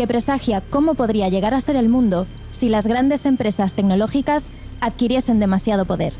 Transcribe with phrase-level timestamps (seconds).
[0.00, 4.50] que presagia cómo podría llegar a ser el mundo si las grandes empresas tecnológicas
[4.80, 6.14] adquiriesen demasiado poder.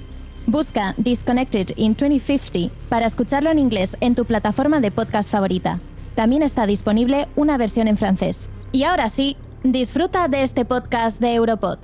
[0.46, 5.80] Busca Disconnected in 2050 para escucharlo en inglés en tu plataforma de podcast favorita.
[6.14, 8.50] También está disponible una versión en francés.
[8.70, 11.78] Y ahora sí, disfruta de este podcast de Europod.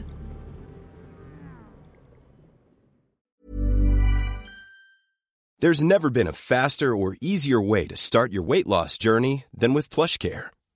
[5.61, 9.73] There's never been a faster or easier way to start your weight loss journey than
[9.73, 10.51] with PlushCare.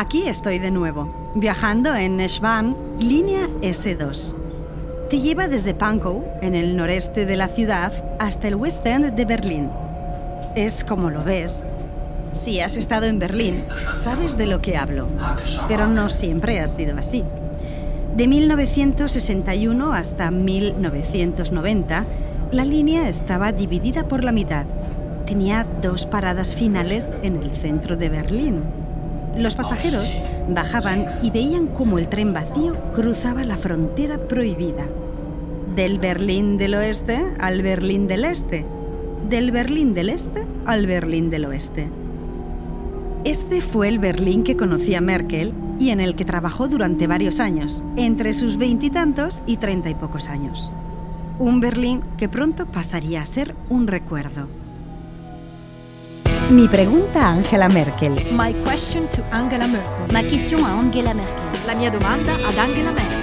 [0.00, 4.36] Aquí estoy de nuevo, viajando en Schwan, línea S2.
[5.10, 9.24] Te lleva desde Pankow, en el noreste de la ciudad, hasta el West End de
[9.24, 9.68] Berlín.
[10.54, 11.64] Es como lo ves.
[12.30, 13.56] Si has estado en Berlín,
[13.92, 15.08] sabes de lo que hablo,
[15.66, 17.24] pero no siempre ha sido así.
[18.16, 22.04] De 1961 hasta 1990,
[22.52, 24.64] la línea estaba dividida por la mitad.
[25.26, 28.77] Tenía dos paradas finales en el centro de Berlín.
[29.38, 30.16] Los pasajeros
[30.48, 34.84] bajaban y veían cómo el tren vacío cruzaba la frontera prohibida.
[35.76, 38.66] Del Berlín del oeste al Berlín del este.
[39.30, 41.88] Del Berlín del este al Berlín del oeste.
[43.22, 47.84] Este fue el Berlín que conocía Merkel y en el que trabajó durante varios años,
[47.94, 50.72] entre sus veintitantos y treinta y pocos años.
[51.38, 54.48] Un Berlín que pronto pasaría a ser un recuerdo.
[56.50, 58.14] Mi pregunta a Angela Merkel.
[58.32, 60.06] My question to Angela Merkel.
[60.10, 61.66] Ma question a Angela Merkel.
[61.66, 63.20] La mia domanda ad Angela Merkel.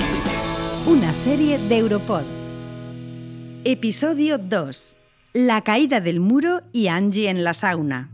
[0.85, 2.23] Una serie de Europod.
[3.63, 4.95] Episodio 2.
[5.33, 8.11] La caída del muro y Angie en la sauna.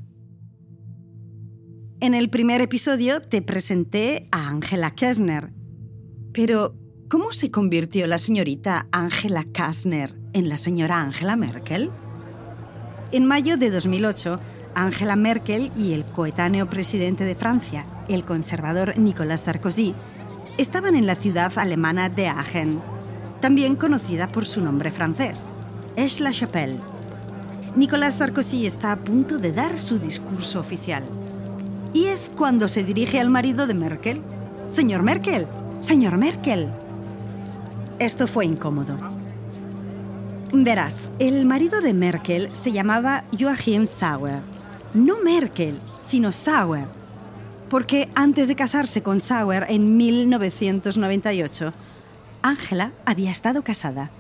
[2.00, 5.52] En el primer episodio te presenté a Angela Kessner.
[6.32, 6.78] Pero,
[7.10, 11.92] ¿cómo se convirtió la señorita Angela Kastner en la señora Angela Merkel?
[13.12, 14.40] En mayo de 2008,
[14.76, 19.94] Angela Merkel y el coetáneo presidente de Francia, el conservador Nicolas Sarkozy,
[20.58, 22.80] estaban en la ciudad alemana de Aachen,
[23.40, 25.56] también conocida por su nombre francés,
[25.98, 26.78] Aix-la-Chapelle.
[27.76, 31.04] Nicolas Sarkozy está a punto de dar su discurso oficial.
[31.94, 34.22] Y es cuando se dirige al marido de Merkel.
[34.68, 35.48] Señor Merkel,
[35.80, 36.70] señor Merkel.
[38.00, 38.98] Esto fue incómodo.
[40.54, 44.42] Verás, el marido de Merkel se llamaba Joachim Sauer.
[44.94, 46.86] No Merkel, sino Sauer.
[47.70, 51.72] Porque antes de casarse con Sauer en 1998,
[52.42, 54.12] Angela había estado casada.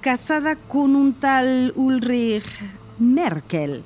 [0.00, 2.44] Casada con un tal Ulrich
[3.00, 3.82] Merkel.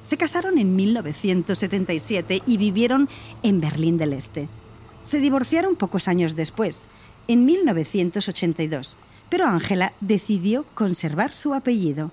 [0.00, 3.10] Se casaron en 1977 y vivieron
[3.42, 4.48] en Berlín del Este.
[5.02, 6.86] Se divorciaron pocos años después,
[7.28, 8.96] en 1982,
[9.28, 12.12] pero Angela decidió conservar su apellido,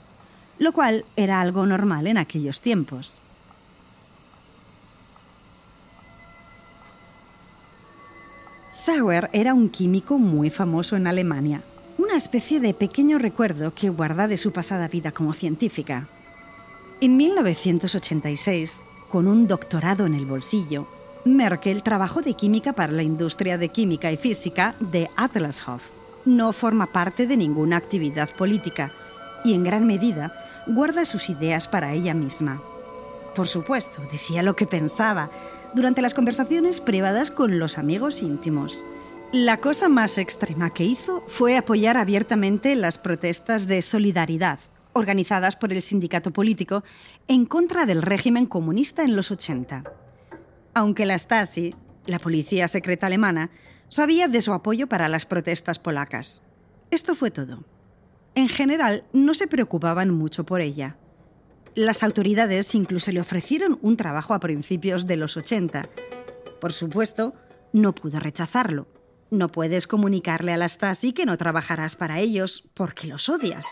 [0.59, 3.22] lo cual era algo normal en aquellos tiempos.
[8.77, 11.63] Sauer era un químico muy famoso en Alemania,
[11.97, 16.07] una especie de pequeño recuerdo que guarda de su pasada vida como científica.
[17.01, 20.87] En 1986, con un doctorado en el bolsillo,
[21.25, 25.81] Merkel trabajó de química para la industria de química y física de Atlashof.
[26.25, 28.93] No forma parte de ninguna actividad política
[29.43, 32.61] y en gran medida guarda sus ideas para ella misma.
[33.34, 35.31] Por supuesto, decía lo que pensaba
[35.73, 38.85] durante las conversaciones privadas con los amigos íntimos.
[39.31, 44.59] La cosa más extrema que hizo fue apoyar abiertamente las protestas de solidaridad
[44.97, 46.84] organizadas por el sindicato político
[47.28, 49.84] en contra del régimen comunista en los 80.
[50.73, 51.73] Aunque la Stasi,
[52.05, 53.52] la policía secreta alemana,
[53.90, 56.43] sabía de su apoyo para las protestas polacas.
[56.91, 57.64] Esto fue todo.
[58.35, 60.97] En general, no se preocupaban mucho por ella.
[61.78, 65.88] Las autoridades incluso le ofrecieron un trabajo a principios de los 80.
[66.59, 67.35] Por supuesto,
[67.72, 68.88] no pudo rechazarlo.
[69.29, 73.68] No puedes comunicarle a la Stasi que no trabajarás para ellos porque los odias.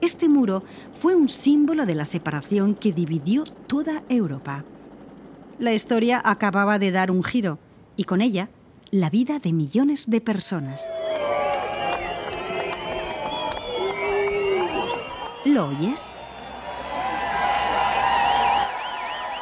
[0.00, 0.62] Este muro
[0.92, 4.64] fue un símbolo de la separación que dividió toda Europa.
[5.58, 7.58] La historia acababa de dar un giro
[7.96, 8.48] y con ella
[8.92, 10.80] la vida de millones de personas.
[15.44, 16.14] ¿Lo oyes?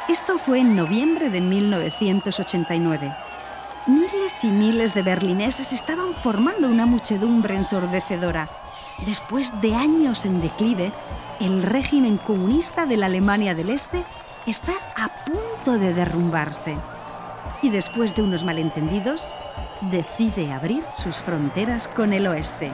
[0.09, 3.15] Esto fue en noviembre de 1989.
[3.85, 8.47] Miles y miles de berlineses estaban formando una muchedumbre ensordecedora.
[9.05, 10.91] Después de años en declive,
[11.39, 14.03] el régimen comunista de la Alemania del Este
[14.45, 16.75] está a punto de derrumbarse.
[17.61, 19.33] Y después de unos malentendidos,
[19.81, 22.71] decide abrir sus fronteras con el oeste.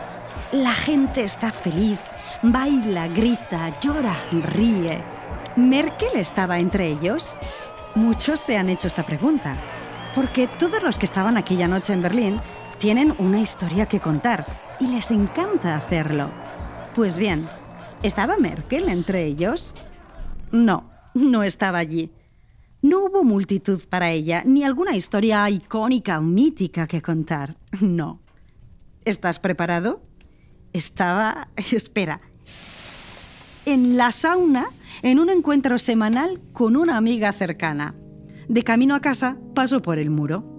[0.51, 1.99] La gente está feliz,
[2.41, 5.03] baila, grita, llora, ríe.
[5.55, 7.35] ¿Merkel estaba entre ellos?
[7.95, 9.55] Muchos se han hecho esta pregunta,
[10.15, 12.41] porque todos los que estaban aquella noche en Berlín
[12.83, 14.45] tienen una historia que contar
[14.77, 16.29] y les encanta hacerlo.
[16.93, 17.41] Pues bien,
[18.01, 19.73] ¿estaba Merkel entre ellos?
[20.51, 22.11] No, no estaba allí.
[22.81, 27.55] No hubo multitud para ella, ni alguna historia icónica o mítica que contar.
[27.79, 28.19] No.
[29.05, 30.01] ¿Estás preparado?
[30.73, 31.47] Estaba...
[31.71, 32.19] Espera.
[33.65, 34.65] En la sauna
[35.03, 37.95] en un encuentro semanal con una amiga cercana.
[38.49, 40.52] De camino a casa pasó por el muro.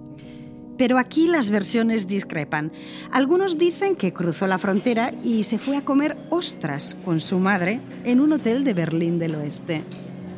[0.77, 2.71] Pero aquí las versiones discrepan.
[3.11, 7.79] Algunos dicen que cruzó la frontera y se fue a comer ostras con su madre
[8.03, 9.83] en un hotel de Berlín del Oeste.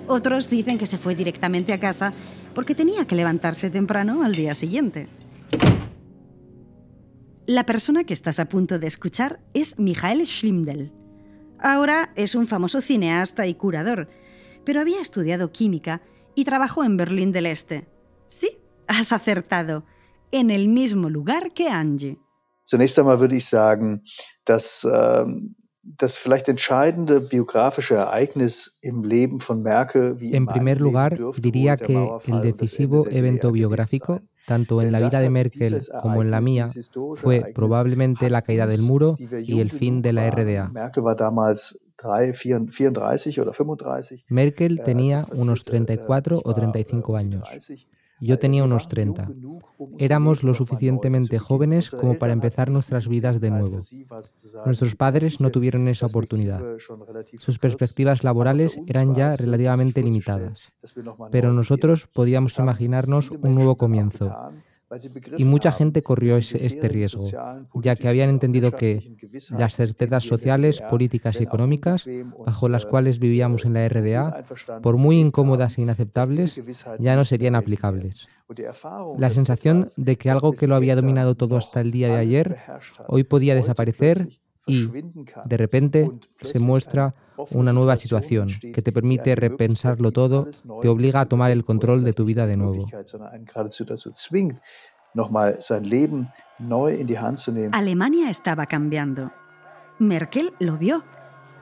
[0.07, 2.13] Otros dicen que se fue directamente a casa
[2.53, 5.07] porque tenía que levantarse temprano al día siguiente.
[7.45, 10.91] La persona que estás a punto de escuchar es Michael Schlimdel.
[11.59, 14.09] Ahora es un famoso cineasta y curador,
[14.63, 16.01] pero había estudiado química
[16.35, 17.87] y trabajó en Berlín del Este.
[18.27, 18.57] Sí,
[18.87, 19.85] has acertado,
[20.31, 22.17] en el mismo lugar que Angie.
[22.65, 24.03] Zunächst einmal würde ich sagen,
[24.45, 31.17] dass ähm, das vielleicht entscheidende biografische Ereignis im Leben von Merkel wie En primer lugar,
[31.37, 36.39] diría que el decisivo evento biográfico tanto en la vida de Merkel como en la
[36.39, 36.71] mía,
[37.15, 40.71] fue probablemente la caída del muro y el fin de la RDA.
[44.29, 47.49] Merkel tenía unos 34 o 35 años.
[48.19, 49.31] Yo tenía unos 30.
[49.99, 53.81] Éramos lo suficientemente jóvenes como para empezar nuestras vidas de nuevo.
[54.65, 56.63] Nuestros padres no tuvieron esa oportunidad.
[57.39, 60.73] Sus perspectivas laborales eran ya relativamente limitadas.
[61.31, 64.35] Pero nosotros podíamos imaginarnos un nuevo comienzo
[65.37, 67.27] y mucha gente corrió este riesgo,
[67.75, 69.17] ya que habían entendido que
[69.49, 72.05] las certezas sociales, políticas y económicas
[72.45, 74.43] bajo las cuales vivíamos en la RDA,
[74.81, 76.61] por muy incómodas e inaceptables,
[76.99, 78.29] ya no serían aplicables.
[79.17, 82.57] La sensación de que algo que lo había dominado todo hasta el día de ayer,
[83.07, 84.29] hoy podía desaparecer
[84.67, 84.89] y,
[85.45, 87.15] de repente, se muestra
[87.51, 90.47] una nueva situación que te permite repensarlo todo,
[90.81, 92.85] te obliga a tomar el control de tu vida de nuevo.
[97.71, 99.31] Alemania estaba cambiando.
[99.99, 101.03] Merkel lo vio.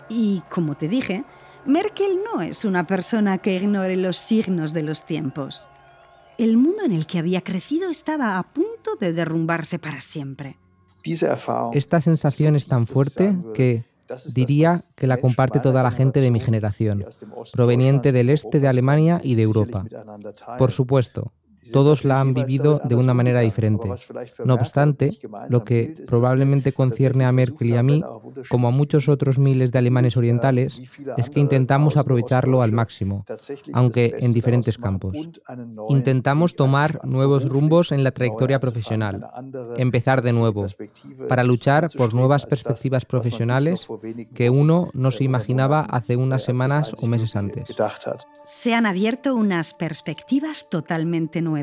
[0.09, 1.23] Y, como te dije,
[1.65, 5.67] Merkel no es una persona que ignore los signos de los tiempos.
[6.37, 10.57] El mundo en el que había crecido estaba a punto punto de derrumbarse para siempre.
[11.73, 13.85] Esta sensación es tan fuerte que
[14.33, 17.05] diría que la comparte toda la gente de mi generación,
[17.51, 19.85] proveniente del este de Alemania y de Europa.
[20.57, 21.31] Por supuesto,
[21.71, 23.89] todos la han vivido de una manera diferente.
[24.43, 25.17] No obstante,
[25.49, 28.03] lo que probablemente concierne a Merkel y a mí,
[28.49, 30.79] como a muchos otros miles de alemanes orientales,
[31.17, 33.25] es que intentamos aprovecharlo al máximo,
[33.73, 35.15] aunque en diferentes campos.
[35.89, 39.27] Intentamos tomar nuevos rumbos en la trayectoria profesional,
[39.77, 40.67] empezar de nuevo,
[41.27, 43.87] para luchar por nuevas perspectivas profesionales
[44.33, 47.75] que uno no se imaginaba hace unas semanas o meses antes.
[48.43, 51.54] Se han abierto unas perspectivas totalmente nuevas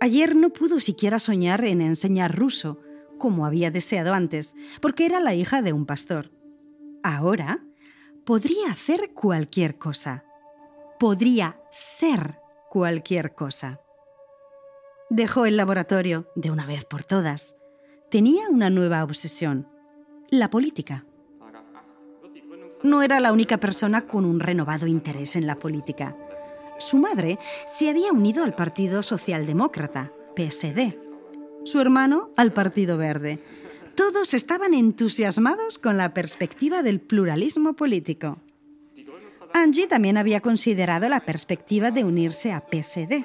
[0.00, 2.78] Ayer no pudo siquiera soñar en enseñar ruso,
[3.18, 6.30] como había deseado antes, porque era la hija de un pastor.
[7.02, 7.64] Ahora
[8.24, 10.24] podría hacer cualquier cosa.
[10.98, 12.40] Podría ser
[12.70, 13.80] cualquier cosa.
[15.08, 17.56] Dejó el laboratorio de una vez por todas.
[18.10, 19.68] Tenía una nueva obsesión,
[20.30, 21.06] la política.
[22.82, 26.16] No era la única persona con un renovado interés en la política.
[26.78, 30.96] Su madre se había unido al Partido Socialdemócrata, PSD.
[31.64, 33.42] Su hermano al Partido Verde.
[33.94, 38.38] Todos estaban entusiasmados con la perspectiva del pluralismo político.
[39.54, 43.24] Angie también había considerado la perspectiva de unirse a PSD,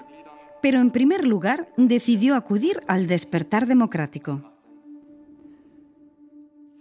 [0.61, 4.49] pero en primer lugar decidió acudir al despertar democrático.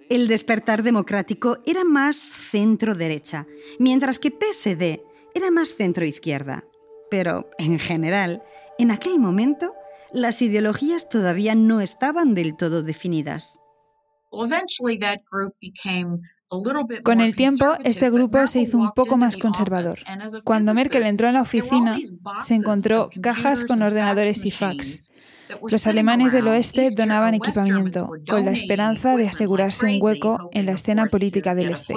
[0.09, 3.47] El despertar democrático era más centro-derecha,
[3.81, 6.64] mientras que PSD era más centro-izquierda.
[7.10, 8.42] Pero, en general,
[8.78, 9.75] en aquel momento,
[10.12, 13.58] las ideologías todavía no estaban del todo definidas.
[17.02, 19.99] Con el tiempo, este grupo se hizo un poco más conservador.
[20.44, 21.96] Cuando Merkel entró en la oficina,
[22.40, 25.12] se encontró cajas con ordenadores y fax.
[25.71, 30.73] Los alemanes del oeste donaban equipamiento, con la esperanza de asegurarse un hueco en la
[30.73, 31.95] escena política del este.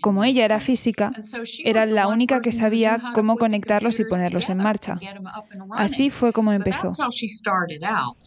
[0.00, 1.12] Como ella era física,
[1.64, 4.98] era la única que sabía cómo conectarlos y ponerlos en marcha.
[5.72, 6.88] Así fue como empezó.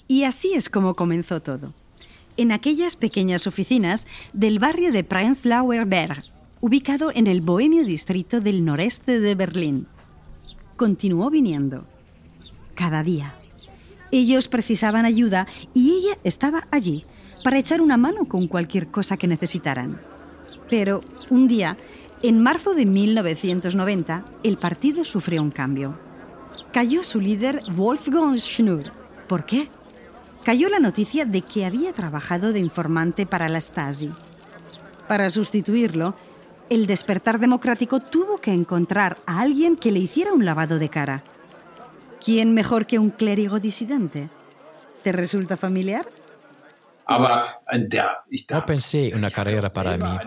[0.08, 1.74] Y así es como comenzó todo.
[2.38, 6.24] En aquellas pequeñas oficinas del barrio de Prenzlauer Berg,
[6.62, 9.88] ubicado en el bohemio distrito del noreste de Berlín.
[10.76, 11.86] Continuó viniendo
[12.78, 13.34] cada día.
[14.12, 17.06] Ellos precisaban ayuda y ella estaba allí
[17.44, 20.00] para echar una mano con cualquier cosa que necesitaran.
[20.70, 21.76] Pero un día,
[22.22, 26.00] en marzo de 1990, el partido sufrió un cambio.
[26.72, 28.92] Cayó su líder Wolfgang Schnur.
[29.28, 29.70] ¿Por qué?
[30.44, 34.12] Cayó la noticia de que había trabajado de informante para la Stasi.
[35.08, 36.16] Para sustituirlo,
[36.70, 41.24] el despertar democrático tuvo que encontrar a alguien que le hiciera un lavado de cara.
[42.28, 44.28] ¿Quién mejor que un clérigo disidente?
[45.02, 46.10] ¿Te resulta familiar?
[48.50, 50.18] No pensé una carrera para mí.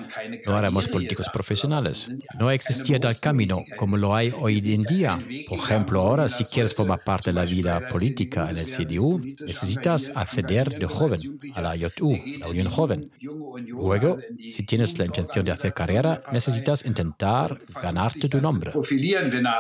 [0.47, 2.11] No éramos políticos profesionales.
[2.39, 5.19] No existía tal camino como lo hay hoy en día.
[5.49, 10.11] Por ejemplo, ahora si quieres formar parte de la vida política en el CDU, necesitas
[10.15, 11.21] acceder de joven
[11.55, 13.11] a la JU, la Unión Joven.
[13.21, 18.73] Luego, si tienes la intención de hacer carrera, necesitas intentar ganarte tu nombre.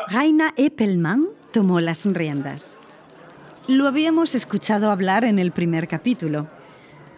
[0.08, 2.76] Raina Eppelmann tomó las riendas.
[3.68, 6.48] Lo habíamos escuchado hablar en el primer capítulo.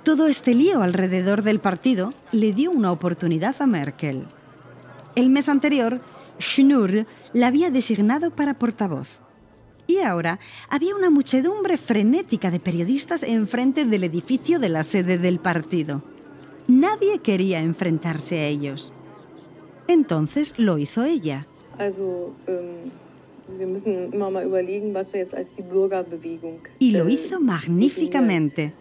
[0.02, 4.24] Todo este lío alrededor del partido le dio una oportunidad a Merkel.
[5.14, 6.00] El mes anterior,
[6.40, 9.20] Schnur la había designado para portavoz.
[9.86, 15.38] Y ahora había una muchedumbre frenética de periodistas enfrente del edificio de la sede del
[15.38, 16.02] partido.
[16.66, 18.92] Nadie quería enfrentarse a ellos.
[19.86, 21.46] Entonces lo hizo ella.
[21.78, 22.90] Ähm,
[26.78, 28.72] y lo hizo magníficamente.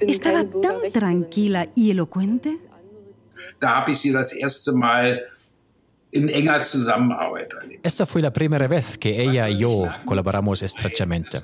[0.00, 2.58] Estaba tan tranquila y elocuente.
[7.82, 11.42] Esta fue la primera vez que ella y yo colaboramos estrechamente.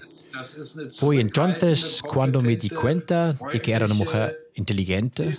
[0.93, 5.33] Fue entonces cuando me di cuenta de que era una mujer inteligente,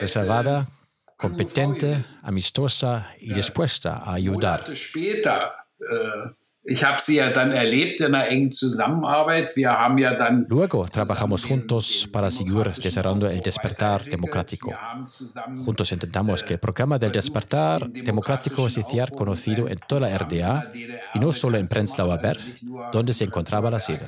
[0.00, 0.66] reservada,
[1.16, 4.64] competente, amistosa y dispuesta a ayudar.
[10.48, 14.72] Luego trabajamos juntos para seguir desarrollando el despertar democrático.
[15.64, 20.68] Juntos intentamos que el programa del despertar democrático se hiciera conocido en toda la RDA
[21.12, 22.40] y no solo en Prenzlauer Berg,
[22.92, 24.06] donde se encontraba la sede.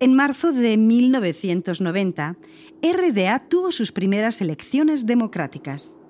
[0.00, 2.36] En marzo de 1990,
[2.82, 6.00] RDA tuvo sus primeras elecciones democráticas.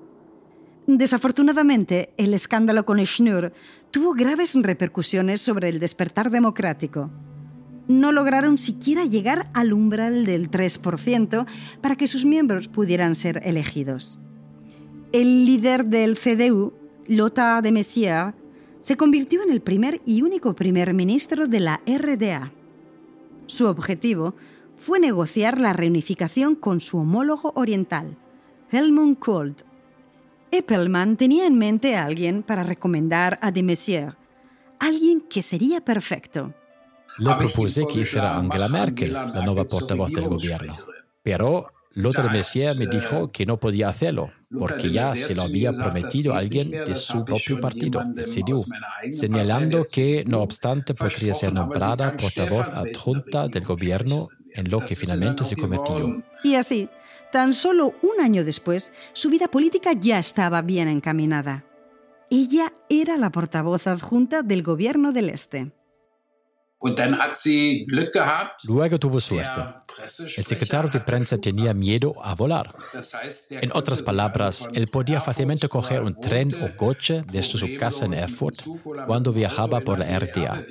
[0.87, 3.53] Desafortunadamente, el escándalo con Schnur
[3.91, 7.11] tuvo graves repercusiones sobre el despertar democrático.
[7.89, 11.47] No lograron siquiera llegar al umbral del 3%
[11.81, 14.21] para que sus miembros pudieran ser elegidos.
[15.13, 16.75] El líder del CDU,
[17.07, 18.35] Lothar de Maizière,
[18.81, 22.53] se convirtió en el primer y único primer ministro de la RDA.
[23.47, 24.35] Su objetivo
[24.77, 28.19] fue negociar la reunificación con su homólogo oriental,
[28.71, 29.55] Helmut Kohl.
[30.59, 34.17] Eppelmann tenía en mente a alguien para recomendar a de Maizière,
[34.79, 36.55] alguien que sería perfecto.
[37.19, 40.77] Le propuse que hiciera Angela Merkel, la nueva portavoz del gobierno.
[41.23, 45.73] Pero Lothar de Maizière me dijo que no podía hacerlo, porque ya se lo había
[45.73, 48.65] prometido a alguien de su propio partido, el CDU,
[49.13, 55.45] señalando que, no obstante, podría ser nombrada portavoz adjunta del gobierno en lo que finalmente
[55.45, 56.23] se convirtió.
[56.43, 56.89] Y así,
[57.35, 61.65] tan solo un año después, su vida política ya estaba bien encaminada.
[62.31, 65.73] Ella era la portavoz adjunta del gobierno del Este.
[68.69, 69.61] Luego tuvo suerte.
[70.37, 72.73] El secretario de prensa tenía miedo a volar.
[73.51, 78.15] En otras palabras, él podía fácilmente coger un tren o coche desde su casa en
[78.15, 78.61] Erfurt
[79.09, 80.63] cuando viajaba por la RTA.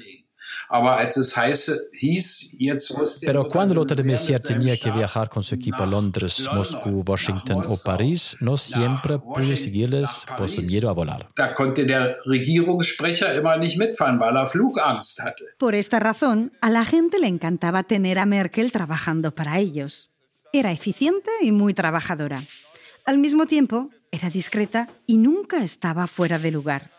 [3.26, 7.64] Pero cuando Lothar de Maizière tenía que viajar con su equipo a Londres, Moscú, Washington
[7.68, 11.28] o París, no siempre pudo seguirles por su miedo a volar.
[15.58, 20.12] Por esta razón, a la gente le encantaba tener a Merkel trabajando para ellos.
[20.52, 22.42] Era eficiente y muy trabajadora.
[23.06, 26.93] Al mismo tiempo, era discreta y nunca estaba fuera de lugar.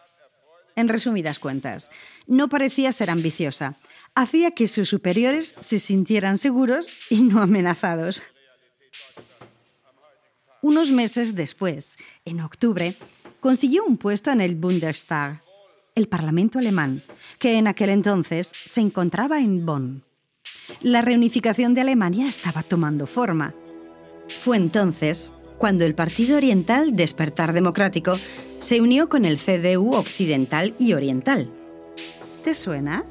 [0.76, 1.90] En resumidas cuentas,
[2.26, 3.76] no parecía ser ambiciosa.
[4.14, 8.22] Hacía que sus superiores se sintieran seguros y no amenazados.
[10.62, 12.94] Unos meses después, en octubre,
[13.40, 15.42] consiguió un puesto en el Bundestag,
[15.94, 17.02] el Parlamento alemán,
[17.38, 20.04] que en aquel entonces se encontraba en Bonn.
[20.80, 23.54] La reunificación de Alemania estaba tomando forma.
[24.28, 28.18] Fue entonces cuando el Partido Oriental Despertar Democrático
[28.58, 31.48] se unió con el CDU Occidental y Oriental.
[32.42, 33.04] ¿Te suena?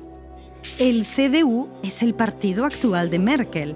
[0.80, 3.76] El CDU es el partido actual de Merkel,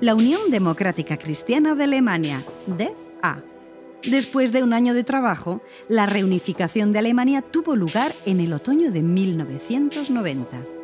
[0.00, 3.42] la Unión Democrática Cristiana de Alemania, DA.
[4.04, 8.90] Después de un año de trabajo, la reunificación de Alemania tuvo lugar en el otoño
[8.90, 10.81] de 1990.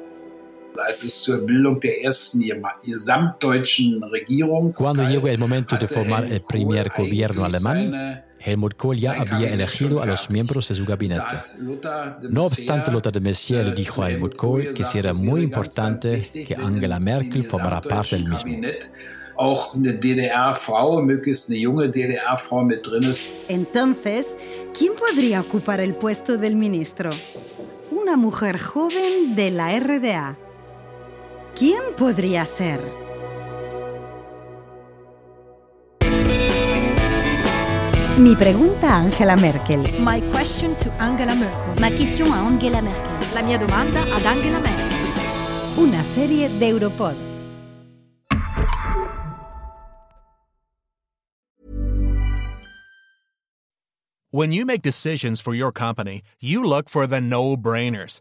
[4.76, 10.02] Cuando llegó el momento de formar el primer gobierno alemán, Helmut Kohl ya había elegido
[10.02, 11.42] a los miembros de su gabinete.
[12.30, 16.54] No obstante, Lothar de Maizière le dijo a Helmut Kohl que sería muy importante que
[16.54, 18.52] Angela Merkel formara parte del mismo.
[23.48, 24.36] Entonces,
[24.76, 27.10] ¿quién podría ocupar el puesto del ministro?
[27.92, 30.36] Una mujer joven de la RDA.
[31.58, 32.78] ¿Quién podría ser?
[38.16, 39.80] Mi pregunta a Angela Merkel.
[39.98, 41.74] My question to Angela Merkel.
[41.80, 43.34] Ma question a Angela Merkel.
[43.34, 45.78] La mia domanda ad Angela Merkel.
[45.78, 47.16] Una serie de Europod.
[54.30, 58.20] When you make decisions for your company, you look for the no-brainers.